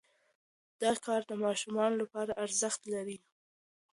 [0.81, 3.17] دا کار د ماشومانو لپاره ارزښت لري.